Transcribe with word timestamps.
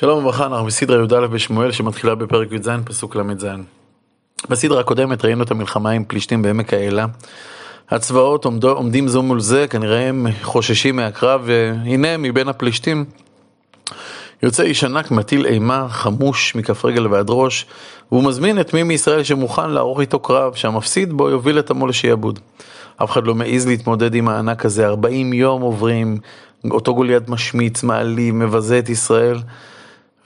שלום 0.00 0.18
וברכה, 0.18 0.46
אנחנו 0.46 0.66
בסדרה 0.66 1.04
י"א 1.04 1.26
בשמואל 1.26 1.72
שמתחילה 1.72 2.14
בפרק 2.14 2.52
י"ז 2.52 2.68
פסוק 2.84 3.16
ל"ז. 3.16 3.46
בסדרה 4.48 4.80
הקודמת 4.80 5.24
ראינו 5.24 5.42
את 5.42 5.50
המלחמה 5.50 5.90
עם 5.90 6.04
פלישתים 6.04 6.42
בעמק 6.42 6.74
האלה. 6.74 7.06
הצבאות 7.90 8.44
עומדו, 8.44 8.70
עומדים 8.70 9.08
זו 9.08 9.22
מול 9.22 9.40
זה, 9.40 9.66
כנראה 9.70 10.08
הם 10.08 10.26
חוששים 10.42 10.96
מהקרב, 10.96 11.42
והנה 11.44 12.16
מבין 12.16 12.48
הפלישתים 12.48 13.04
יוצא 14.42 14.62
איש 14.62 14.84
ענק 14.84 15.10
מטיל 15.10 15.46
אימה, 15.46 15.88
חמוש 15.88 16.54
מכף 16.54 16.84
רגל 16.84 17.06
ועד 17.06 17.26
ראש, 17.28 17.66
והוא 18.12 18.24
מזמין 18.24 18.60
את 18.60 18.74
מי 18.74 18.82
מישראל 18.82 19.22
שמוכן 19.22 19.70
לערוך 19.70 20.00
איתו 20.00 20.18
קרב, 20.18 20.54
שהמפסיד 20.54 21.12
בו 21.12 21.30
יוביל 21.30 21.58
את 21.58 21.70
עמו 21.70 21.86
לשעבוד. 21.86 22.38
אף 22.96 23.10
אחד 23.10 23.26
לא 23.26 23.34
מעז 23.34 23.66
להתמודד 23.66 24.14
עם 24.14 24.28
הענק 24.28 24.64
הזה, 24.64 24.86
40 24.86 25.32
יום 25.32 25.62
עוברים, 25.62 26.18
אותו 26.70 26.94
גוליית 26.94 27.28
משמיץ, 27.28 27.82
מעליב, 27.82 28.34
מבזה 28.34 28.78
את 28.78 28.88
ישראל. 28.88 29.38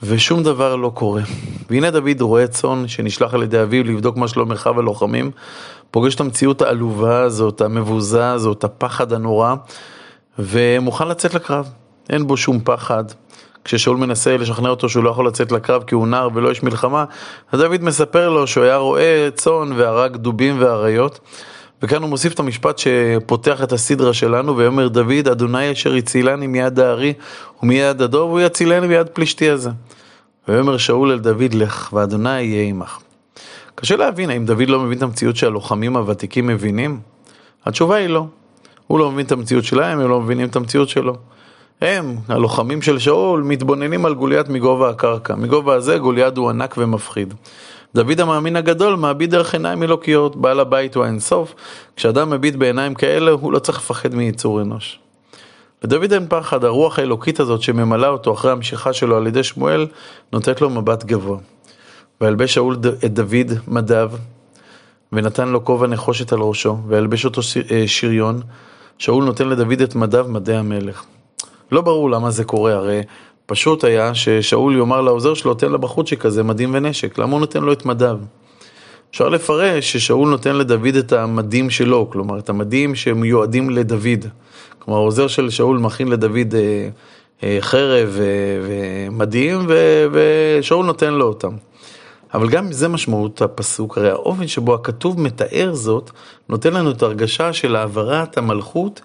ושום 0.05 0.43
דבר 0.43 0.75
לא 0.75 0.91
קורה. 0.93 1.21
והנה 1.69 1.91
דוד 1.91 2.21
רועה 2.21 2.47
צאן 2.47 2.87
שנשלח 2.87 3.33
על 3.33 3.43
ידי 3.43 3.61
אביו 3.61 3.83
לבדוק 3.83 4.17
מה 4.17 4.27
שלום 4.27 4.51
אחיו 4.51 4.79
הלוחמים, 4.79 5.31
פוגש 5.91 6.15
את 6.15 6.19
המציאות 6.19 6.61
העלובה 6.61 7.21
הזאת, 7.21 7.61
המבוזה 7.61 8.31
הזאת, 8.31 8.63
הפחד 8.63 9.13
הנורא, 9.13 9.55
ומוכן 10.39 11.07
לצאת 11.07 11.33
לקרב. 11.33 11.69
אין 12.09 12.27
בו 12.27 12.37
שום 12.37 12.59
פחד. 12.63 13.03
כששאול 13.63 13.97
מנסה 13.97 14.37
לשכנע 14.37 14.69
אותו 14.69 14.89
שהוא 14.89 15.03
לא 15.03 15.09
יכול 15.09 15.27
לצאת 15.27 15.51
לקרב 15.51 15.83
כי 15.83 15.95
הוא 15.95 16.07
נער 16.07 16.29
ולא 16.33 16.51
יש 16.51 16.63
מלחמה, 16.63 17.05
אז 17.51 17.59
דוד 17.59 17.83
מספר 17.83 18.29
לו 18.29 18.47
שהוא 18.47 18.63
היה 18.63 18.77
רועה 18.77 19.31
צאן 19.35 19.71
והרג 19.75 20.15
דובים 20.15 20.55
ואריות. 20.59 21.19
וכאן 21.83 22.01
הוא 22.01 22.09
מוסיף 22.09 22.33
את 22.33 22.39
המשפט 22.39 22.77
שפותח 22.77 23.63
את 23.63 23.71
הסדרה 23.71 24.13
שלנו, 24.13 24.57
ויאמר 24.57 24.87
דוד, 24.87 25.27
אדוני 25.31 25.71
אשר 25.71 25.93
הצילני 25.93 26.47
מיד 26.47 26.79
הארי 26.79 27.13
ומיד 27.63 28.01
הדוב, 28.01 28.31
הוא 28.31 28.39
יצילני 28.39 28.87
מיד 28.87 29.07
פלישתי 29.07 29.49
הזה. 29.49 29.69
ויאמר 30.47 30.77
שאול 30.77 31.11
אל 31.11 31.19
דוד, 31.19 31.53
לך, 31.53 31.93
ואדוני 31.93 32.41
יהיה 32.41 32.69
עמך. 32.69 32.99
קשה 33.75 33.95
להבין, 33.95 34.29
האם 34.29 34.45
דוד 34.45 34.69
לא 34.69 34.79
מבין 34.79 34.97
את 34.97 35.03
המציאות 35.03 35.35
שהלוחמים 35.35 35.97
הוותיקים 35.97 36.47
מבינים? 36.47 36.99
התשובה 37.65 37.95
היא 37.95 38.07
לא. 38.07 38.25
הוא 38.87 38.99
לא 38.99 39.11
מבין 39.11 39.25
את 39.25 39.31
המציאות 39.31 39.63
שלהם, 39.63 39.99
הם 39.99 40.09
לא 40.09 40.21
מבינים 40.21 40.47
את 40.47 40.55
המציאות 40.55 40.89
שלו. 40.89 41.15
הם, 41.81 42.15
הלוחמים 42.27 42.81
של 42.81 42.99
שאול, 42.99 43.41
מתבוננים 43.41 44.05
על 44.05 44.13
גוליית 44.13 44.49
מגובה 44.49 44.89
הקרקע. 44.89 45.35
מגובה 45.35 45.75
הזה 45.75 45.97
גוליית 45.97 46.37
הוא 46.37 46.49
ענק 46.49 46.75
ומפחיד. 46.77 47.33
דוד 47.95 48.19
המאמין 48.19 48.55
הגדול 48.55 48.95
מעביד 48.95 49.31
דרך 49.31 49.53
עיניים 49.53 49.83
אלוקיות, 49.83 50.35
בעל 50.35 50.59
הבית 50.59 50.95
הוא 50.95 51.03
האינסוף, 51.03 51.55
כשאדם 51.95 52.29
מביט 52.29 52.55
בעיניים 52.55 52.95
כאלה 52.95 53.31
הוא 53.31 53.53
לא 53.53 53.59
צריך 53.59 53.77
לפחד 53.77 54.15
מיצור 54.15 54.61
אנוש. 54.61 54.99
לדוד 55.83 56.13
אין 56.13 56.25
פחד, 56.29 56.63
הרוח 56.63 56.99
האלוקית 56.99 57.39
הזאת 57.39 57.61
שממלאה 57.61 58.09
אותו 58.09 58.33
אחרי 58.33 58.51
המשיכה 58.51 58.93
שלו 58.93 59.17
על 59.17 59.27
ידי 59.27 59.43
שמואל, 59.43 59.87
נותנת 60.33 60.61
לו 60.61 60.69
מבט 60.69 61.03
גבוה. 61.03 61.37
וילבש 62.21 62.53
שאול 62.53 62.77
את 63.05 63.13
דוד 63.13 63.51
מדיו, 63.67 64.11
ונתן 65.13 65.49
לו 65.49 65.65
כובע 65.65 65.87
נחושת 65.87 66.33
על 66.33 66.39
ראשו, 66.39 66.77
וילבש 66.87 67.25
אותו 67.25 67.41
אה, 67.71 67.83
שריון, 67.87 68.41
שאול 68.97 69.23
נותן 69.23 69.49
לדוד 69.49 69.81
את 69.81 69.95
מדיו 69.95 70.25
מדי 70.29 70.55
המלך. 70.55 71.03
לא 71.71 71.81
ברור 71.81 72.09
למה 72.09 72.31
זה 72.31 72.43
קורה, 72.43 72.73
הרי 72.73 73.01
פשוט 73.53 73.83
היה 73.83 74.15
ששאול 74.15 74.77
יאמר 74.77 75.01
לעוזר 75.01 75.33
שלו, 75.33 75.53
תן 75.53 75.71
לבחורצ'יק 75.71 76.25
הזה 76.25 76.43
מדים 76.43 76.71
ונשק, 76.73 77.17
למה 77.17 77.31
הוא 77.31 77.39
נותן 77.39 77.63
לו 77.63 77.73
את 77.73 77.85
מדיו? 77.85 78.17
אפשר 79.11 79.29
לפרש 79.29 79.91
ששאול 79.91 80.29
נותן 80.29 80.55
לדוד 80.55 80.95
את 80.95 81.13
המדים 81.13 81.69
שלו, 81.69 82.09
כלומר 82.09 82.39
את 82.39 82.49
המדים 82.49 82.95
שמיועדים 82.95 83.69
לדוד. 83.69 84.25
כלומר 84.79 84.99
העוזר 84.99 85.27
של 85.27 85.49
שאול 85.49 85.77
מכין 85.77 86.07
לדוד 86.07 86.55
אה, 86.55 86.89
אה, 87.43 87.57
חרב 87.61 88.17
אה, 88.19 88.25
ומדים 88.67 89.65
ו, 89.69 90.05
ושאול 90.11 90.85
נותן 90.85 91.13
לו 91.13 91.25
אותם. 91.25 91.51
אבל 92.33 92.49
גם 92.49 92.71
זה 92.71 92.87
משמעות 92.87 93.41
הפסוק, 93.41 93.97
הרי 93.97 94.09
האופן 94.09 94.47
שבו 94.47 94.73
הכתוב 94.73 95.19
מתאר 95.19 95.73
זאת, 95.73 96.11
נותן 96.49 96.73
לנו 96.73 96.91
את 96.91 97.01
הרגשה 97.01 97.53
של 97.53 97.75
העברת 97.75 98.37
המלכות 98.37 99.01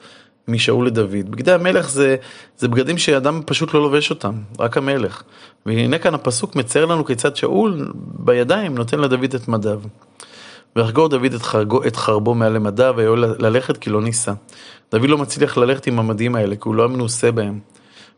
משאול 0.49 0.87
לדוד. 0.87 1.31
בגדי 1.31 1.53
המלך 1.53 1.91
זה, 1.91 2.17
זה 2.59 2.69
בגדים 2.69 2.99
שאדם 2.99 3.41
פשוט 3.47 3.75
לא 3.75 3.83
לובש 3.83 4.11
אותם, 4.11 4.33
רק 4.59 4.77
המלך. 4.77 5.23
והנה 5.67 5.99
כאן 5.99 6.15
הפסוק 6.15 6.57
מצייר 6.57 6.87
לנו 6.87 7.05
כיצד 7.05 7.37
שאול 7.37 7.93
בידיים 7.95 8.75
נותן 8.75 9.01
לדוד 9.01 9.35
את 9.35 9.49
מדיו. 9.49 9.81
ויחגור 10.77 11.09
דוד 11.09 11.35
את, 11.35 11.43
חרגו, 11.43 11.85
את 11.85 11.97
חרבו 11.97 12.35
מעל 12.35 12.53
למדיו 12.53 12.95
ויואל 12.97 13.25
ללכת 13.39 13.77
כי 13.77 13.91
לא 13.91 14.03
ניסה. 14.03 14.33
דוד 14.93 15.09
לא 15.09 15.19
מצליח 15.19 15.57
ללכת 15.57 15.87
עם 15.87 15.99
המדים 15.99 16.35
האלה 16.35 16.57
כי 16.57 16.63
הוא 16.65 16.75
לא 16.75 16.89
מנוסה 16.89 17.33
בהם. 17.33 17.59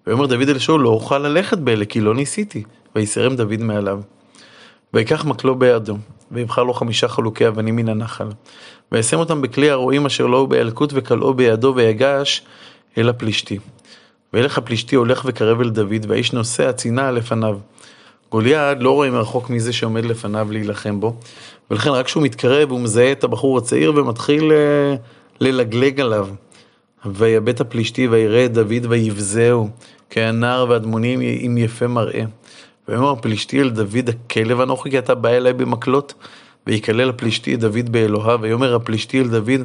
ויאמר 0.07 0.27
דוד 0.27 0.49
אל 0.49 0.59
שאול 0.59 0.81
לא 0.81 0.89
אוכל 0.89 1.19
ללכת 1.19 1.59
באלה 1.59 1.85
כי 1.85 2.01
לא 2.01 2.15
ניסיתי. 2.15 2.63
ויסרם 2.97 3.37
דוד 3.37 3.61
מעליו. 3.61 4.01
ויקח 4.95 5.25
מקלו 5.25 5.55
בידו, 5.55 5.97
ויבחר 6.33 6.63
לו 6.63 6.75
חמישה 6.75 7.09
חלוקי 7.09 7.49
אבנים 7.49 7.77
מן 7.77 7.89
הנחל. 7.89 8.29
וישם 8.93 9.19
אותם 9.19 9.43
בכלי 9.43 9.71
הרועים 9.71 10.07
אשר 10.07 10.27
לא 10.27 10.37
הוא 10.37 10.49
באלקוט 10.49 10.91
וכלאו 10.95 11.35
בידו 11.35 11.73
ויגש 11.77 12.43
אל 12.99 13.09
הפלישתי. 13.09 13.59
וילך 14.33 14.59
הפלישתי 14.59 14.97
הולך 14.97 15.23
וקרב 15.25 15.61
אל 15.61 15.71
דוד 15.71 16.07
והאיש 16.09 16.33
נוסע 16.33 16.73
צינה 16.73 17.11
לפניו. 17.11 17.59
גוליית 18.31 18.79
לא 18.81 18.91
רואה 18.91 19.11
מרחוק 19.11 19.51
מי 19.51 19.61
זה 19.61 19.73
שעומד 19.73 20.05
לפניו 20.05 20.49
להילחם 20.51 21.01
בו, 21.01 21.17
ולכן 21.71 21.91
רק 21.91 22.07
כשהוא 22.07 22.23
מתקרב 22.23 22.71
הוא 22.71 22.81
מזהה 22.81 23.13
את 23.13 23.25
הבחור 23.25 23.59
הצעיר 23.59 23.93
ומתחיל 23.97 24.53
אה, 24.53 24.95
ללגלג 25.41 26.01
עליו. 26.01 26.29
ויבט 27.07 27.61
הפלישתי 27.61 28.09
ויראה 28.09 28.45
את 28.45 28.53
דוד 28.53 28.87
ויבזהו, 28.89 29.69
כי 30.11 30.21
הנער 30.21 30.67
והדמונים 30.69 31.21
עם 31.23 31.59
יפה 31.59 31.87
מראה. 31.87 32.25
ויאמר 32.91 33.11
הפלישתי 33.11 33.61
אל 33.61 33.71
דוד 33.71 34.09
הכלב 34.09 34.61
אנוכי 34.61 34.91
כי 34.91 34.99
אתה 34.99 35.15
בא 35.15 35.29
אליי 35.29 35.53
במקלות. 35.53 36.15
ויקלל 36.67 37.11
הפלישתי 37.11 37.55
את 37.55 37.61
דוד 37.61 37.93
באלוהיו, 37.93 38.41
ויאמר 38.41 38.75
הפלישתי 38.75 39.21
אל 39.21 39.29
דוד, 39.29 39.61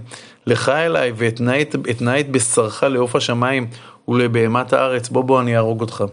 לך 0.48 0.70
אליי, 0.70 1.14
ואתנה 1.16 2.20
את 2.20 2.30
בשרך 2.32 2.84
לעוף 2.84 3.16
השמיים 3.16 3.68
ולבהמת 4.08 4.74
הארץ, 4.74 5.10
בוא 5.10 5.24
בוא 5.24 5.42
אני 5.42 5.56
אהרוג 5.56 5.82
אותך. 5.82 6.04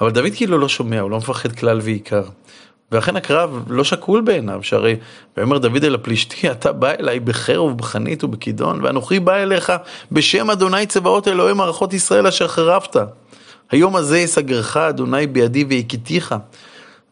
אבל 0.00 0.10
דוד 0.10 0.30
כאילו 0.36 0.58
לא 0.58 0.68
שומע, 0.68 1.00
הוא 1.00 1.10
לא 1.10 1.16
מפחד 1.16 1.52
כלל 1.52 1.80
ועיקר. 1.82 2.22
ואכן 2.92 3.16
הקרב 3.16 3.64
לא 3.68 3.84
שקול 3.84 4.20
בעיניו, 4.20 4.62
שהרי, 4.62 4.96
ויאמר 5.36 5.58
דוד 5.58 5.84
אל 5.84 5.94
הפלישתי, 5.94 6.50
אתה 6.50 6.72
בא 6.72 6.90
אליי 7.00 7.20
בחרב 7.20 7.64
ובחנית 7.64 8.24
ובכידון, 8.24 8.84
ואנוכי 8.84 9.20
בא 9.20 9.34
אליך 9.34 9.72
בשם 10.12 10.50
אדוני 10.50 10.86
צבאות 10.86 11.28
אלוהי 11.28 11.54
מערכות 11.54 11.92
ישראל 11.92 12.26
אשר 12.26 12.48
חרבת. 12.48 12.96
היום 13.74 13.96
הזה 13.96 14.18
יסגרך 14.18 14.76
אדוני 14.76 15.26
בידי 15.26 15.64
והכיתיך. 15.64 16.34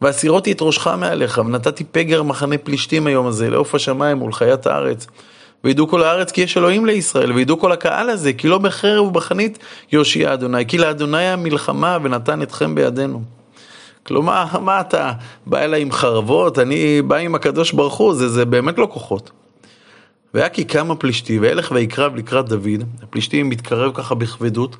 והסירותי 0.01 0.51
את 0.51 0.61
ראשך 0.61 0.87
מעליך, 0.87 1.41
ונתתי 1.45 1.83
פגר 1.91 2.23
מחנה 2.23 2.57
פלישתים 2.57 3.07
היום 3.07 3.27
הזה, 3.27 3.49
לעוף 3.49 3.75
השמיים 3.75 4.21
ולחיית 4.21 4.67
הארץ. 4.67 5.07
וידעו 5.63 5.87
כל 5.87 6.03
הארץ 6.03 6.31
כי 6.31 6.41
יש 6.41 6.57
אלוהים 6.57 6.85
לישראל, 6.85 7.31
וידעו 7.31 7.59
כל 7.59 7.71
הקהל 7.71 8.09
הזה, 8.09 8.33
כי 8.33 8.47
לא 8.47 8.57
בחרב 8.57 9.05
ובחנית 9.05 9.59
יושיע 9.91 10.33
אדוני, 10.33 10.65
כי 10.65 10.77
לאדוני 10.77 11.25
המלחמה 11.25 11.97
ונתן 12.03 12.41
אתכם 12.41 12.75
בידינו. 12.75 13.21
כלומר, 14.03 14.45
מה 14.59 14.81
אתה 14.81 15.11
בא 15.45 15.59
אליי 15.59 15.81
עם 15.81 15.91
חרבות, 15.91 16.59
אני 16.59 17.01
בא 17.01 17.15
עם 17.15 17.35
הקדוש 17.35 17.71
ברוך 17.71 17.95
הוא, 17.95 18.13
זה, 18.13 18.29
זה 18.29 18.45
באמת 18.45 18.77
לא 18.77 18.87
כוחות. 18.91 19.31
והיה 20.33 20.49
כי 20.49 20.63
קם 20.63 20.91
הפלישתי, 20.91 21.39
וילך 21.39 21.71
ויקרב 21.71 22.15
לקראת 22.15 22.45
דוד, 22.49 22.83
הפלישתי 23.03 23.43
מתקרב 23.43 23.91
ככה 23.93 24.15
בכבדות, 24.15 24.75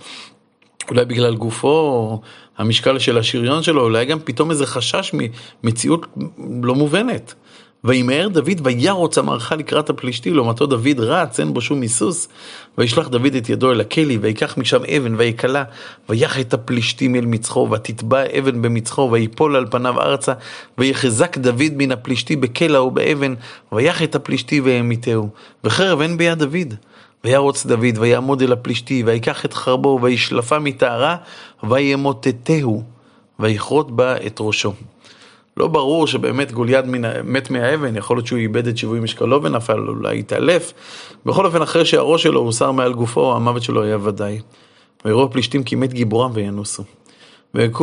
אולי 0.90 1.06
בגלל 1.06 1.36
גופו, 1.36 2.20
המשקל 2.58 3.00
של 3.00 3.18
השריון 3.18 3.64
שלו, 3.64 3.82
אולי 3.82 4.06
גם 4.06 4.20
פתאום 4.24 4.52
איזה 4.52 4.66
חשש 4.66 5.12
ממציאות 5.64 6.06
לא 6.64 6.76
מובנת. 6.76 7.34
וימהר 7.84 8.28
דוד 8.28 8.62
וירוץ 8.64 9.18
המערכה 9.18 9.56
לקראת 9.56 9.90
הפלישתי, 9.90 10.30
לעומתו 10.30 10.66
דוד 10.66 11.00
רץ, 11.00 11.40
אין 11.40 11.54
בו 11.54 11.62
שום 11.62 11.82
היסוס. 11.82 12.28
וישלח 12.78 13.08
דוד 13.08 13.36
את 13.36 13.50
ידו 13.50 13.72
אל 13.72 13.82
הכלי, 13.82 14.18
ויקח 14.18 14.58
משם 14.58 14.84
אבן, 14.98 15.16
ויקלה, 15.18 15.64
ויח 16.10 16.40
את 16.40 16.54
הפלישתים 16.54 17.16
אל 17.16 17.26
מצחו, 17.26 17.70
ותתבע 17.72 18.24
אבן 18.40 18.62
במצחו, 18.62 19.10
ויפול 19.12 19.56
על 19.56 19.66
פניו 19.72 20.02
ארצה, 20.02 20.34
ויחזק 20.78 21.38
דוד 21.38 21.72
מן 21.76 21.92
הפלישתי 21.92 22.36
בקלע 22.36 22.82
ובאבן, 22.82 23.34
ויח 23.72 24.04
את 24.04 24.16
הפלישתי 24.16 24.60
והמיתהו. 24.60 25.30
וחרב 25.64 26.02
אין 26.02 26.18
ביד 26.18 26.40
דוד. 26.40 26.74
וירוץ 27.26 27.66
דוד, 27.66 27.98
ויעמוד 28.00 28.42
אל 28.42 28.52
הפלישתי, 28.52 29.04
ויקח 29.06 29.46
את 29.46 29.54
חרבו, 29.54 30.00
וישלפה 30.02 30.60
מטהרה, 30.60 31.16
וימוטטהו, 31.64 32.84
ויכרות 33.40 33.96
בה 33.96 34.18
את 34.26 34.38
ראשו. 34.40 34.74
לא 35.58 35.68
ברור 35.68 36.08
שבאמת 36.08 36.52
גוליית 36.52 36.86
מת 37.24 37.50
מהאבן, 37.50 37.96
יכול 37.96 38.18
להיות 38.18 38.28
שהוא 38.28 38.40
איבד 38.40 38.68
את 38.68 38.78
שיווי 38.78 39.00
משקלו 39.00 39.44
ונפל, 39.44 39.88
אולי 39.88 40.20
התעלף. 40.20 40.74
בכל 41.26 41.46
אופן, 41.46 41.62
אחרי 41.62 41.86
שהראש 41.86 42.24
שלו 42.24 42.40
הוסר 42.40 42.72
מעל 42.72 42.94
גופו, 42.94 43.36
המוות 43.36 43.64
שלו 43.64 43.84
היה 43.84 43.98
ודאי. 44.04 44.40
ויראו 45.06 45.24
הפלישתים 45.24 45.64
כי 45.64 45.76
מת 45.76 45.94
גיבורם 45.94 46.32
וינוסו. 46.34 46.84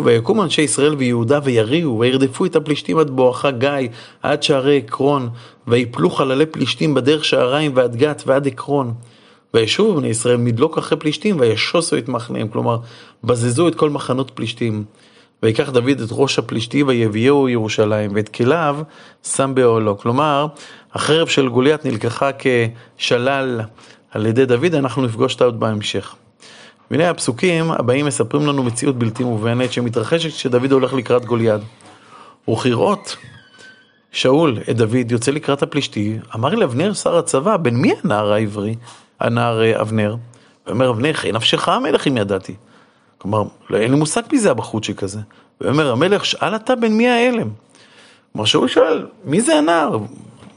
ויקום 0.05 0.41
אנשי 0.41 0.63
ישראל 0.63 0.95
ויהודה 0.95 1.39
ויריעו, 1.45 1.99
וירדפו 1.99 2.45
את 2.45 2.57
הפלישתים 2.57 2.99
עד 2.99 3.11
בואכה 3.11 3.51
גיא, 3.51 3.89
עד 4.23 4.43
שערי 4.43 4.77
עקרון, 4.77 5.29
ויפלו 5.69 6.11
חללי 6.11 6.47
פלישתים 6.47 6.95
בדרך 6.95 7.25
שעריים 7.25 7.73
ועד 7.75 7.97
גת 7.97 8.23
ועד 8.27 8.47
עקרון. 8.47 8.95
וישובו 9.55 9.97
בני 9.97 10.09
ישראל 10.09 10.37
מדלוק 10.37 10.79
אחרי 10.79 10.99
פלישתים 10.99 11.41
וישוסו 11.41 11.99
את 11.99 12.09
מחניהם, 12.09 12.49
כלומר, 12.49 12.79
בזזו 13.25 13.69
את 13.69 13.75
כל 13.75 13.91
מחנות 13.91 14.31
פלישתים. 14.31 14.85
ויקח 15.43 15.71
דוד 15.71 16.01
את 16.01 16.09
ראש 16.11 16.39
הפלישתי 16.39 16.83
ויביאו 16.83 17.49
ירושלים, 17.49 18.11
ואת 18.15 18.29
כליו 18.29 18.79
שם 19.23 19.53
באוהלו. 19.55 19.99
כלומר, 19.99 20.47
החרב 20.93 21.29
של 21.29 21.49
גוליית 21.49 21.85
נלקחה 21.85 22.31
כשלל 22.39 23.61
על 24.11 24.27
ידי 24.27 24.47
דוד, 24.47 24.75
אנחנו 24.75 25.03
נפגוש 25.03 25.35
אותה 25.35 25.45
עוד 25.45 25.61
בהמשך. 25.61 26.15
והנה 26.91 27.11
הפסוקים 27.11 27.71
הבאים 27.71 28.07
מספרים 28.07 28.47
לנו 28.47 28.63
מציאות 28.63 28.99
בלתי 28.99 29.25
מובנת 29.25 29.73
שמתרחשת 29.73 30.31
כשדוד 30.31 30.73
הולך 30.73 30.93
לקראת 30.95 31.25
גוליית. 31.25 31.61
וכראות 32.51 33.17
שאול 34.13 34.59
את 34.71 34.77
דוד 34.77 35.11
יוצא 35.13 35.31
לקראת 35.31 35.63
הפלישתי, 35.63 36.19
אמר 36.35 36.55
לאבנר 36.55 36.93
שר 36.93 37.19
הצבא, 37.19 37.57
בן 37.57 37.75
מי 37.75 37.93
הנער 38.05 38.33
העברי, 38.33 38.75
הנער 39.21 39.63
אה, 39.63 39.81
אבנר? 39.81 40.17
ואומר 40.67 40.91
אבנר, 40.91 41.13
חי 41.13 41.33
נפשך 41.33 41.69
המלך 41.69 42.07
אם 42.07 42.17
ידעתי. 42.17 42.55
כלומר, 43.19 43.43
לא, 43.71 43.79
אין 43.79 43.91
לי 43.91 43.97
מושג 43.97 44.23
מי 44.33 44.39
זה 44.39 44.51
הבחורצ'יק 44.51 45.03
הזה. 45.03 45.21
ואומר 45.61 45.93
המלך, 45.93 46.25
שאל 46.25 46.57
אתה 46.57 46.77
בן 46.77 46.93
מי 46.93 47.09
האלם? 47.09 47.49
כלומר, 48.33 48.45
שאול 48.45 48.69
שואל, 48.69 49.07
מי 49.25 49.41
זה 49.41 49.55
הנער? 49.55 49.99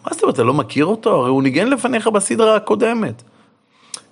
מה 0.05 0.11
זאת 0.11 0.23
אומרת, 0.23 0.35
אתה 0.35 0.43
לא 0.43 0.53
מכיר 0.53 0.85
אותו? 0.85 1.15
הרי 1.15 1.29
הוא 1.29 1.43
ניגן 1.43 1.67
לפניך 1.67 2.07
בסדרה 2.07 2.55
הקודמת. 2.55 3.23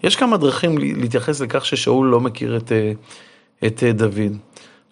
יש 0.03 0.15
כמה 0.15 0.37
דרכים 0.37 0.77
להתייחס 0.77 1.41
לכך 1.41 1.65
ששאול 1.65 2.07
לא 2.07 2.19
מכיר 2.19 2.57
את, 2.57 2.71
אה, 2.71 2.91
את 3.67 3.83
אה, 3.83 3.91
דוד. 3.91 4.37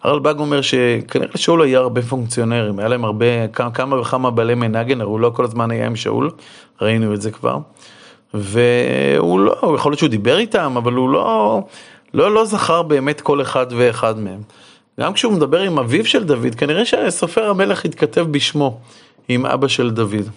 הרלב"ג 0.02 0.38
אומר 0.38 0.60
שכנראה 0.62 1.36
שאול 1.36 1.62
היה 1.62 1.78
הרבה 1.78 2.02
פונקציונרים, 2.02 2.78
היה 2.78 2.88
להם 2.88 3.04
הרבה, 3.04 3.48
כמה 3.48 4.00
וכמה 4.00 4.30
בעלי 4.30 4.54
מנגן, 4.54 5.00
הרי 5.00 5.10
הוא 5.10 5.20
לא 5.20 5.30
כל 5.34 5.44
הזמן 5.44 5.70
היה 5.70 5.86
עם 5.86 5.96
שאול, 5.96 6.30
ראינו 6.80 7.14
את 7.14 7.22
זה 7.22 7.30
כבר. 7.30 7.58
והוא 8.34 9.40
לא, 9.40 9.74
יכול 9.74 9.92
להיות 9.92 9.98
שהוא 9.98 10.10
דיבר 10.10 10.38
איתם, 10.38 10.74
אבל 10.76 10.92
הוא 10.92 11.10
לא, 11.10 11.60
לא, 12.14 12.34
לא 12.34 12.44
זכר 12.44 12.82
באמת 12.82 13.20
כל 13.20 13.42
אחד 13.42 13.66
ואחד 13.70 14.18
מהם. 14.18 14.40
גם 15.00 15.12
כשהוא 15.12 15.32
מדבר 15.32 15.60
עם 15.60 15.78
אביו 15.78 16.06
של 16.06 16.24
דוד, 16.24 16.54
כנראה 16.54 16.84
שסופר 16.84 17.50
המלך 17.50 17.84
התכתב 17.84 18.26
בשמו 18.30 18.78
עם 19.28 19.46
אבא 19.46 19.68
של 19.68 19.90
דוד. 19.90 20.28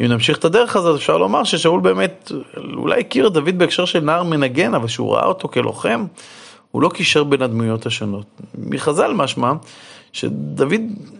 אם 0.00 0.06
נמשיך 0.06 0.38
את 0.38 0.44
הדרך 0.44 0.76
הזאת, 0.76 0.96
אפשר 0.96 1.18
לומר 1.18 1.44
ששאול 1.44 1.80
באמת, 1.80 2.32
אולי 2.76 3.00
הכיר 3.00 3.26
את 3.26 3.32
דוד 3.32 3.58
בהקשר 3.58 3.84
של 3.84 4.00
נער 4.00 4.22
מנגן, 4.22 4.74
אבל 4.74 4.88
שהוא 4.88 5.14
ראה 5.14 5.26
אותו 5.26 5.48
כלוחם, 5.48 6.06
הוא 6.70 6.82
לא 6.82 6.88
קישר 6.88 7.24
בין 7.24 7.42
הדמויות 7.42 7.86
השונות. 7.86 8.26
מחז"ל 8.58 9.12
משמע 9.14 9.52
שדוד 10.12 10.72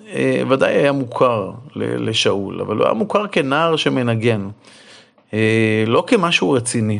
אה, 0.08 0.42
ודאי 0.48 0.74
היה 0.74 0.92
מוכר 0.92 1.50
לשאול, 1.76 2.60
אבל 2.60 2.76
הוא 2.76 2.84
היה 2.84 2.94
מוכר 2.94 3.26
כנער 3.26 3.76
שמנגן, 3.76 4.48
לא 5.86 6.04
כמשהו 6.06 6.50
רציני. 6.50 6.98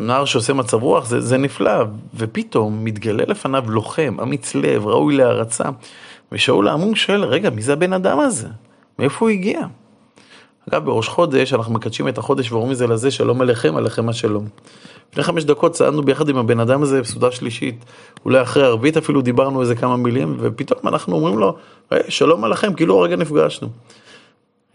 נער 0.00 0.24
שעושה 0.24 0.52
מצב 0.52 0.82
רוח 0.82 1.06
זה, 1.06 1.20
זה 1.20 1.36
נפלא, 1.36 1.84
ופתאום 2.14 2.84
מתגלה 2.84 3.24
לפניו 3.26 3.64
לוחם, 3.70 4.16
אמיץ 4.22 4.54
לב, 4.54 4.86
ראוי 4.86 5.16
להערצה, 5.16 5.64
ושאול 6.32 6.68
העמום 6.68 6.94
שואל, 6.94 7.24
רגע, 7.24 7.50
מי 7.50 7.62
זה 7.62 7.72
הבן 7.72 7.92
אדם 7.92 8.18
הזה? 8.20 8.48
מאיפה 8.98 9.16
הוא 9.24 9.28
הגיע? 9.30 9.60
אגב, 10.68 10.84
בראש 10.84 11.08
חודש 11.08 11.52
אנחנו 11.52 11.74
מקדשים 11.74 12.08
את 12.08 12.18
החודש 12.18 12.52
ואומרים 12.52 12.70
מזה 12.70 12.86
לזה, 12.86 13.10
שלום 13.10 13.40
עליכם, 13.40 13.76
עליכם 13.76 14.08
השלום. 14.08 14.48
לפני 15.12 15.24
חמש 15.24 15.44
דקות 15.44 15.72
צעדנו 15.72 16.02
ביחד 16.02 16.28
עם 16.28 16.36
הבן 16.36 16.60
אדם 16.60 16.82
הזה 16.82 17.00
בסעודה 17.00 17.30
שלישית, 17.30 17.84
אולי 18.24 18.42
אחרי 18.42 18.64
ערבית 18.64 18.96
אפילו 18.96 19.20
דיברנו 19.20 19.60
איזה 19.60 19.74
כמה 19.74 19.96
מילים, 19.96 20.36
ופתאום 20.40 20.88
אנחנו 20.88 21.16
אומרים 21.16 21.38
לו, 21.38 21.56
שלום 22.08 22.44
עליכם, 22.44 22.74
כאילו 22.74 22.98
הרגע 22.98 23.16
נפגשנו. 23.16 23.68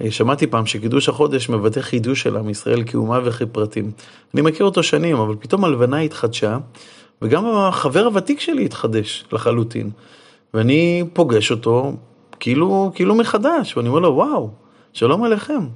אה, 0.01 0.11
שמעתי 0.11 0.47
פעם 0.47 0.65
שקידוש 0.65 1.09
החודש 1.09 1.49
מבטא 1.49 1.81
חידוש 1.81 2.21
של 2.21 2.37
עם 2.37 2.49
ישראל 2.49 2.83
כאומה 2.85 3.19
וכפרטים. 3.23 3.91
אני 4.33 4.41
מכיר 4.41 4.65
אותו 4.65 4.83
שנים, 4.83 5.17
אבל 5.17 5.35
פתאום 5.39 5.65
הלבנה 5.65 5.99
התחדשה, 5.99 6.57
וגם 7.21 7.45
החבר 7.45 8.05
הוותיק 8.05 8.39
שלי 8.39 8.65
התחדש 8.65 9.25
לחלוטין. 9.31 9.89
ואני 10.53 11.03
פוגש 11.13 11.51
אותו 11.51 11.93
כאילו, 12.39 12.91
כאילו 12.95 13.15
מחדש, 13.15 13.77
ואני 13.77 13.89
אומר 13.89 13.99
לו, 13.99 14.09
וואו, 14.09 14.49
שלום 14.93 15.23
עליכם. 15.23 15.67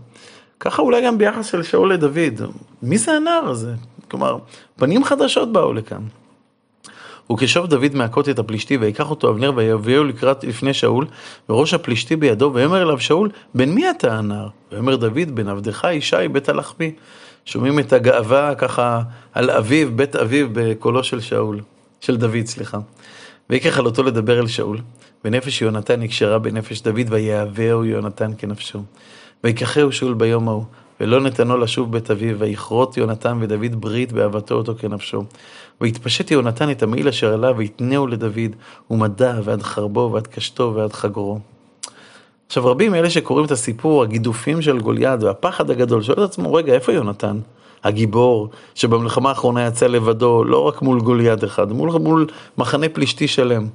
ככה 0.60 0.82
אולי 0.82 1.06
גם 1.06 1.18
ביחס 1.18 1.46
של 1.46 1.64
שאול 1.64 1.94
לדוד. 1.94 2.42
מי 2.84 2.98
זה 2.98 3.12
הנער 3.12 3.48
הזה? 3.48 3.74
כלומר, 4.12 4.38
פנים 4.76 5.04
חדשות 5.04 5.52
באו 5.52 5.74
לכאן. 5.74 6.02
וכשוב 7.32 7.68
דוד 7.68 7.96
מהכות 7.96 8.30
את 8.30 8.40
הפלישתי 8.40 8.78
ויקח 8.78 9.10
אותו 9.10 9.30
אבנר 9.30 9.52
ויביאו 9.56 10.04
לקראת 10.04 10.44
לפני 10.44 10.74
שאול 10.74 11.06
וראש 11.50 11.74
הפלישתי 11.74 12.16
בידו 12.16 12.52
ויאמר 12.54 12.82
אליו 12.82 13.00
שאול 13.00 13.30
בן 13.54 13.70
מי 13.70 13.90
אתה 13.90 14.18
הנער? 14.18 14.48
ויאמר 14.72 14.96
דוד 14.96 15.36
בן 15.36 15.48
עבדך 15.48 15.88
ישי 15.92 16.28
בית 16.32 16.50
הלחמי. 16.50 16.92
שומעים 17.46 17.80
את 17.80 17.94
הגאווה 17.94 18.56
ככה 18.56 19.02
על 19.34 19.50
אביו, 19.50 19.92
בית 19.96 20.16
אביו 20.16 20.48
בקולו 20.54 21.04
של 21.04 21.22
שאול, 21.22 21.62
של 22.02 22.18
דוד 22.18 22.46
סליחה. 22.46 22.78
ויקח 23.50 23.80
על 23.80 23.86
אותו 23.86 24.04
לדבר 24.04 24.40
אל 24.40 24.48
שאול 24.48 24.78
ונפש 25.26 25.62
יונתן 25.62 26.00
נקשרה 26.00 26.40
בנפש 26.40 26.82
דוד 26.82 27.06
ויהבהו 27.10 27.86
יונתן 27.86 28.32
כנפשו. 28.38 28.84
ויקחהו 29.44 29.92
שאול 29.92 30.14
ביום 30.14 30.48
ההוא 30.48 30.64
ולא 31.02 31.22
נתנו 31.22 31.58
לשוב 31.58 31.92
בית 31.92 32.12
אביו, 32.12 32.40
ויכרות 32.40 32.98
יונתן 32.98 33.38
ודוד 33.42 33.82
ברית 33.82 34.12
באהבתו 34.12 34.56
אותו 34.56 34.76
כנפשו. 34.80 35.24
ויתפשט 35.82 36.32
יונתן 36.32 36.72
את 36.72 36.84
המעיל 36.84 37.08
אשר 37.08 37.34
עליו, 37.34 37.54
ויתנהו 37.58 38.08
לדוד, 38.08 38.56
ומדע 38.92 39.40
ועד 39.44 39.62
חרבו 39.62 40.10
ועד 40.14 40.28
קשתו 40.28 40.74
ועד 40.76 40.94
חגורו. 40.94 41.40
עכשיו 42.48 42.66
רבים 42.66 42.92
מאלה 42.92 43.10
שקוראים 43.10 43.46
את 43.46 43.52
הסיפור, 43.52 44.04
הגידופים 44.04 44.62
של 44.62 44.80
גוליית 44.80 45.24
והפחד 45.24 45.70
הגדול, 45.70 46.04
שואל 46.04 46.24
את 46.24 46.30
עצמו, 46.30 46.54
רגע, 46.54 46.74
איפה 46.74 46.94
יונתן? 46.94 47.40
הגיבור, 47.84 48.50
שבמלחמה 48.76 49.30
האחרונה 49.30 49.68
יצא 49.68 49.88
לבדו, 49.88 50.44
לא 50.44 50.68
רק 50.68 50.82
מול 50.82 51.00
גוליית 51.00 51.44
אחד, 51.44 51.72
מול, 51.72 51.92
מול 51.92 52.28
מחנה 52.58 52.90
פלישתי 52.90 53.28
שלם. 53.28 53.68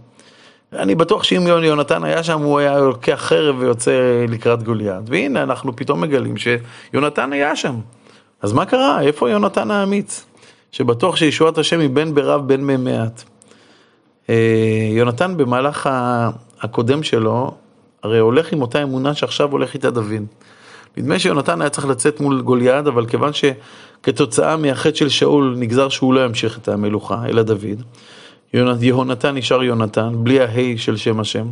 אני 0.73 0.95
בטוח 0.95 1.25
שאם 1.25 1.47
יונתן 1.47 2.05
היה 2.05 2.23
שם, 2.23 2.41
הוא 2.41 2.59
היה 2.59 2.79
לוקח 2.79 3.21
חרב 3.25 3.57
ויוצא 3.59 4.25
לקראת 4.29 4.63
גוליית. 4.63 5.05
והנה, 5.07 5.43
אנחנו 5.43 5.77
פתאום 5.77 6.01
מגלים 6.01 6.35
שיונתן 6.37 7.33
היה 7.33 7.57
שם. 7.57 7.75
אז 8.43 8.53
מה 8.53 8.65
קרה? 8.67 9.01
איפה 9.01 9.31
יונתן 9.31 9.71
האמיץ? 9.71 10.25
שבטוח 10.73 11.17
שישועת 11.17 11.59
השם 11.59 11.81
היא 11.81 11.91
בין 11.91 12.15
ברב 12.15 12.49
בין 12.49 12.67
ממעט. 12.67 13.23
אה, 14.31 14.35
יונתן 14.91 15.37
במהלך 15.37 15.91
הקודם 16.61 17.03
שלו, 17.03 17.55
הרי 18.03 18.19
הולך 18.19 18.53
עם 18.53 18.63
אותה 18.63 18.83
אמונה 18.83 19.15
שעכשיו 19.15 19.51
הולך 19.51 19.75
איתה 19.75 19.91
דוד. 19.91 20.23
נדמה 20.97 21.19
שיונתן 21.19 21.61
היה 21.61 21.71
צריך 21.71 21.87
לצאת 21.87 22.21
מול 22.21 22.41
גוליית, 22.41 22.87
אבל 22.87 23.07
כיוון 23.07 23.31
שכתוצאה 23.33 24.57
מהחטא 24.57 24.95
של 24.97 25.09
שאול 25.09 25.55
נגזר 25.59 25.89
שהוא 25.89 26.15
לא 26.15 26.25
ימשיך 26.25 26.59
את 26.59 26.69
המלוכה, 26.69 27.27
אלא 27.29 27.43
דוד. 27.43 27.83
יהונתן 28.55 29.35
נשאר 29.35 29.63
יונתן, 29.63 30.13
בלי 30.17 30.41
ההי 30.41 30.79
של 30.79 30.97
שם 30.97 31.21
השם, 31.21 31.47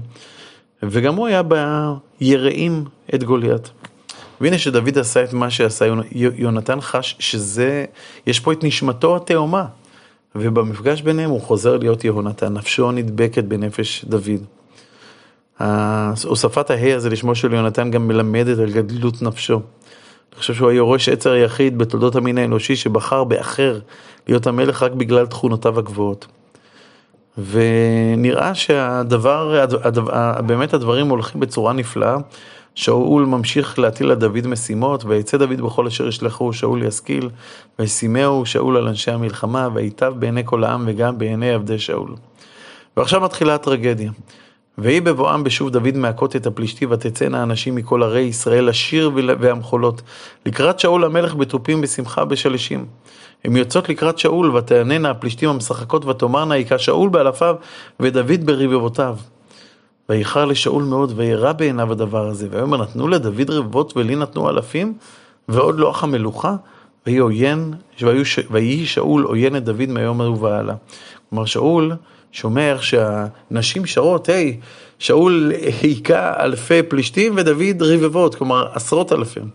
וגם 0.82 1.14
הוא 1.14 1.26
היה 1.26 1.42
ביראים 1.42 2.84
את 3.14 3.24
גוליית. 3.24 3.70
והנה 4.40 4.58
שדוד 4.58 4.98
עשה 4.98 5.24
את 5.24 5.32
מה 5.32 5.50
שעשה, 5.50 5.86
יונתן 6.12 6.80
חש 6.80 7.16
שזה, 7.18 7.84
יש 8.26 8.40
פה 8.40 8.52
את 8.52 8.64
נשמתו 8.64 9.16
התאומה. 9.16 9.64
ובמפגש 10.34 11.02
ביניהם 11.02 11.30
הוא 11.30 11.40
חוזר 11.40 11.76
להיות 11.76 12.04
יהונתן, 12.04 12.52
נפשו 12.52 12.92
נדבקת 12.92 13.44
בנפש 13.44 14.04
דוד. 14.04 14.44
הוספת 16.24 16.70
ההא 16.70 16.94
הזה 16.94 17.10
לשמו 17.10 17.34
של 17.34 17.52
יונתן 17.52 17.90
גם 17.90 18.08
מלמדת 18.08 18.58
על 18.58 18.70
גדלות 18.70 19.22
נפשו. 19.22 19.54
אני 19.54 20.38
חושב 20.38 20.54
שהוא 20.54 20.70
היורש 20.70 21.08
עצר 21.08 21.32
היחיד 21.32 21.78
בתולדות 21.78 22.16
המין 22.16 22.38
האנושי 22.38 22.76
שבחר 22.76 23.24
באחר 23.24 23.80
להיות 24.28 24.46
המלך 24.46 24.82
רק 24.82 24.92
בגלל 24.92 25.26
תכונותיו 25.26 25.78
הגבוהות. 25.78 26.26
ונראה 27.50 28.54
שהדבר, 28.54 29.64
הדבר, 29.82 30.40
באמת 30.40 30.74
הדברים 30.74 31.08
הולכים 31.08 31.40
בצורה 31.40 31.72
נפלאה. 31.72 32.16
שאול 32.74 33.24
ממשיך 33.24 33.78
להטיל 33.78 34.10
על 34.10 34.16
דוד 34.16 34.46
משימות, 34.46 35.04
ויצא 35.04 35.36
דוד 35.36 35.60
בכל 35.60 35.86
אשר 35.86 36.08
ישלחו, 36.08 36.52
שאול 36.52 36.82
ישכיל, 36.82 37.28
וישימהו 37.78 38.46
שאול 38.46 38.76
על 38.76 38.88
אנשי 38.88 39.10
המלחמה, 39.10 39.68
ויטב 39.74 40.14
בעיני 40.18 40.42
כל 40.44 40.64
העם 40.64 40.84
וגם 40.86 41.18
בעיני 41.18 41.50
עבדי 41.50 41.78
שאול. 41.78 42.14
ועכשיו 42.96 43.20
מתחילה 43.20 43.54
הטרגדיה. 43.54 44.10
ויהי 44.78 45.00
בבואם 45.00 45.44
בשוב 45.44 45.70
דוד 45.70 45.96
מהכות 45.96 46.36
את 46.36 46.46
הפלישתי, 46.46 46.86
ותצאנה 46.86 47.42
אנשים 47.42 47.74
מכל 47.74 48.02
ערי 48.02 48.20
ישראל 48.20 48.68
לשיר 48.68 49.10
והמחולות, 49.14 50.02
לקראת 50.46 50.80
שאול 50.80 51.04
המלך 51.04 51.34
בתופים 51.34 51.80
בשמחה 51.80 52.24
בשלשים. 52.24 52.86
הן 53.44 53.56
יוצאות 53.56 53.88
לקראת 53.88 54.18
שאול, 54.18 54.56
ותעננה 54.56 55.10
הפלישתים 55.10 55.48
המשחקות, 55.48 56.04
ותאמרנה, 56.04 56.54
היכה 56.54 56.78
שאול 56.78 57.08
באלפיו, 57.08 57.56
ודוד 58.00 58.44
ברבבותיו. 58.44 59.16
ויחר 60.08 60.44
לשאול 60.44 60.82
מאוד, 60.82 61.12
וירא 61.16 61.52
בעיניו 61.52 61.92
הדבר 61.92 62.26
הזה. 62.26 62.48
ויאמר, 62.50 62.82
נתנו 62.82 63.08
לדוד 63.08 63.50
רבבות 63.50 63.96
ולי 63.96 64.16
נתנו 64.16 64.50
אלפים, 64.50 64.94
ועוד 65.48 65.78
לא 65.78 65.90
אח 65.90 66.04
המלוכה, 66.04 66.56
ויהי 67.06 67.18
עוין, 67.18 67.74
ויהי 68.50 68.86
שאול 68.86 69.22
עוין 69.22 69.56
את 69.56 69.64
דוד 69.64 69.86
מהיום 69.88 70.20
ההוא 70.20 70.38
והלאה. 70.40 70.74
כלומר, 71.28 71.44
שאול 71.44 71.92
שומע 72.32 72.72
איך 72.72 72.82
שהנשים 72.82 73.86
שרות, 73.86 74.28
היי, 74.28 74.60
שאול 74.98 75.52
היכה 75.82 76.44
אלפי 76.44 76.82
פלישתים 76.82 77.32
ודוד 77.36 77.82
רבבות, 77.82 78.34
כלומר 78.34 78.68
עשרות 78.72 79.12
אלפים. 79.12 79.48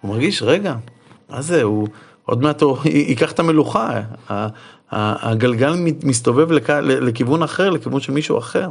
הוא 0.00 0.10
מרגיש, 0.10 0.42
רגע, 0.42 0.74
מה 1.28 1.42
זה, 1.42 1.62
הוא 1.62 1.88
עוד 2.24 2.42
מעט 2.42 2.62
הוא 2.62 2.78
ייקח 2.84 3.32
את 3.32 3.38
המלוכה, 3.38 4.00
הגלגל 4.90 5.74
מסתובב 6.02 6.52
לכיוון 6.86 7.42
אחר, 7.42 7.70
לכיוון 7.70 8.00
של 8.00 8.12
מישהו 8.12 8.38
אחר. 8.38 8.68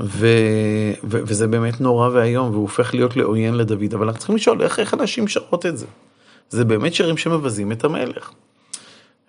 ו... 0.00 0.26
ו... 1.04 1.18
וזה 1.22 1.46
באמת 1.46 1.80
נורא 1.80 2.08
ואיום, 2.12 2.50
והוא 2.50 2.62
הופך 2.62 2.94
להיות 2.94 3.16
לעוין 3.16 3.54
לדוד. 3.54 3.94
אבל 3.94 4.04
אנחנו 4.04 4.18
צריכים 4.18 4.36
לשאול, 4.36 4.62
איך, 4.62 4.78
איך 4.78 4.94
אנשים 4.94 5.28
שרות 5.28 5.66
את 5.66 5.78
זה? 5.78 5.86
זה 6.50 6.64
באמת 6.64 6.94
שירים 6.94 7.16
שמבזים 7.16 7.72
את 7.72 7.84
המלך. 7.84 8.30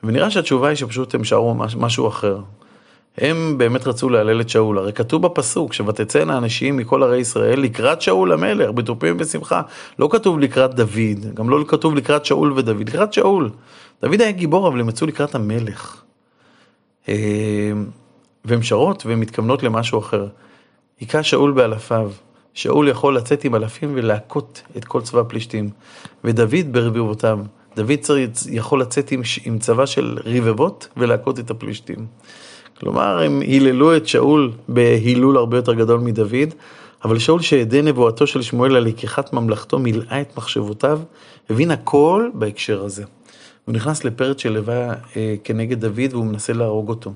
ונראה 0.03 0.32
שהתשובה 0.32 0.68
היא 0.68 0.75
שפשוט 0.75 1.15
הם 1.15 1.24
שרו 1.24 1.56
משהו 1.77 2.08
אחר. 2.08 2.39
הם 3.18 3.58
באמת 3.58 3.88
רצו 3.88 4.10
להלל 4.10 4.41
את 4.41 4.50
שאול, 4.50 4.77
הרי 4.77 4.94
כתוב 4.94 5.22
בפסוק, 5.22 5.74
שוותצאנה 5.74 6.38
אנשים 6.38 6.77
מכל 6.77 7.03
ערי 7.03 7.18
ישראל 7.18 7.60
לקראת 7.60 8.01
שאול 8.01 8.32
המלך, 8.32 8.72
בתופים 8.72 9.15
ובשמחה. 9.15 9.62
לא 10.00 10.10
כתוב 10.12 10.39
לקראת 10.39 10.75
דוד, 10.75 11.34
גם 11.34 11.50
לא 11.50 11.63
כתוב 11.68 11.96
לקראת 11.96 12.25
שאול 12.25 12.51
ודוד, 12.51 12.89
לקראת 12.89 13.13
שאול. 13.13 13.50
דוד 14.01 14.22
היה 14.22 14.32
גיבור, 14.32 14.68
אבל 14.68 14.80
הם 14.80 14.89
יצאו 14.89 15.08
לקראת 15.08 15.36
המלך. 15.36 16.01
אה, 17.10 17.72
והן 18.46 18.63
שרות 18.63 19.06
והן 19.06 19.20
מתכוונות 19.20 19.63
למשהו 19.63 20.00
אחר. 20.00 20.27
היכה 21.00 21.24
שאול 21.24 21.51
באלפיו. 21.51 22.12
שאול 22.53 22.88
יכול 22.88 23.18
לצאת 23.18 23.44
עם 23.44 23.56
אלפים 23.56 23.91
ולהכות 23.96 24.62
את 24.77 24.86
כל 24.86 25.01
צבא 25.01 25.20
הפלישתים. 25.20 25.70
ודוד 26.24 26.72
ברבבותיו. 26.72 27.39
דוד 27.75 28.00
יכול 28.50 28.82
לצאת 28.82 29.12
עם, 29.12 29.22
עם 29.46 29.60
צבא 29.60 29.86
של 29.86 30.18
רבבות 30.25 30.88
ולהכות 30.98 31.39
את 31.39 31.51
הפלישתים. 31.51 32.06
כלומר, 32.82 33.22
הם 33.24 33.42
היללו 33.42 33.98
את 33.98 34.08
שאול 34.08 34.52
בהילול 34.68 35.38
הרבה 35.38 35.58
יותר 35.58 35.74
גדול 35.74 36.00
מדוד, 36.00 36.50
אבל 37.04 37.20
שאול 37.20 37.42
שידי 37.42 37.82
נבואתו 37.82 38.28
של 38.28 38.42
שמואל 38.42 38.76
על 38.76 38.84
לקיחת 38.84 39.34
ממלכתו 39.34 39.80
מילאה 39.80 40.22
את 40.22 40.38
מחשבותיו, 40.38 41.00
הבין 41.50 41.72
הכל 41.72 42.30
בהקשר 42.34 42.84
הזה. 42.84 43.04
הוא 43.66 43.76
נכנס 43.76 44.04
לפרץ 44.04 44.42
של 44.42 44.54
לבה 44.54 44.94
אה, 45.18 45.36
כנגד 45.44 45.86
דוד 45.86 46.14
והוא 46.14 46.26
מנסה 46.26 46.54
להרוג 46.54 46.90
אותו. 46.90 47.14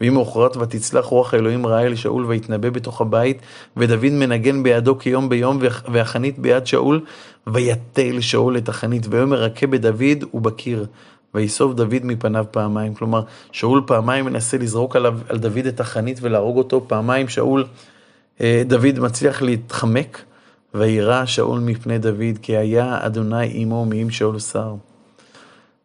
ואם 0.00 0.14
מאוחרת 0.14 0.56
ותצלח 0.56 1.04
רוח 1.04 1.34
האלוהים 1.34 1.66
רעה 1.66 1.82
אל 1.86 1.94
שאול 1.94 2.24
ויתנבא 2.24 2.70
בתוך 2.70 3.00
הבית, 3.00 3.38
ודוד 3.76 4.12
מנגן 4.12 4.62
בידו 4.62 4.98
כיום 4.98 5.28
ביום, 5.28 5.58
והחנית 5.92 6.38
ביד 6.38 6.66
שאול, 6.66 7.00
ויתל 7.46 8.20
שאול 8.20 8.56
את 8.56 8.68
החנית, 8.68 9.06
ויאמר 9.10 9.42
רכה 9.42 9.66
בדוד 9.66 10.24
ובקיר. 10.34 10.86
ויסוב 11.34 11.76
דוד 11.76 12.04
מפניו 12.04 12.44
פעמיים. 12.50 12.94
כלומר, 12.94 13.22
שאול 13.52 13.82
פעמיים 13.86 14.24
מנסה 14.24 14.58
לזרוק 14.58 14.96
עליו, 14.96 15.18
על 15.28 15.38
דוד 15.38 15.66
את 15.68 15.80
החנית 15.80 16.18
ולהרוג 16.22 16.56
אותו, 16.56 16.84
פעמיים 16.88 17.28
שאול, 17.28 17.64
אה, 18.40 18.62
דוד 18.66 18.98
מצליח 18.98 19.42
להתחמק, 19.42 20.22
וירא 20.74 21.24
שאול 21.24 21.60
מפני 21.60 21.98
דוד, 21.98 22.38
כי 22.42 22.56
היה 22.56 23.06
אדוני 23.06 23.50
עמו 23.52 23.84
מעם 23.84 24.10
שאול 24.10 24.38
שר. 24.38 24.74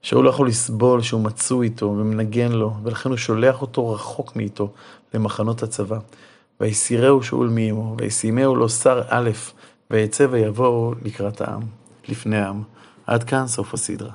שאול 0.02 0.26
לא 0.26 0.30
יכול 0.30 0.48
לסבול 0.48 1.02
שהוא 1.02 1.22
מצוי 1.22 1.68
איתו 1.68 1.86
ומנגן 1.86 2.52
לו, 2.52 2.74
ולכן 2.84 3.10
הוא 3.10 3.18
שולח 3.18 3.62
אותו 3.62 3.92
רחוק 3.92 4.36
מאיתו 4.36 4.72
למחנות 5.14 5.64
הצבא. 5.64 5.98
ויסירהו 6.62 7.24
שאול 7.24 7.48
מעמו, 7.48 7.96
וישימהו 7.98 8.56
לו 8.56 8.70
שר 8.70 9.02
א', 9.10 9.30
ויצא 9.92 10.28
ויבואו 10.32 10.94
לקראת 11.06 11.42
העם, 11.42 11.62
לפני 12.10 12.38
העם. 12.38 12.64
עד 13.08 13.24
כאן 13.24 13.48
סוף 13.48 13.74
הסדרה. 13.74 14.12